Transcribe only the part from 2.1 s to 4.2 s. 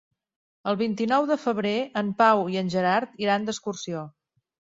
Pau i en Gerard iran d'excursió.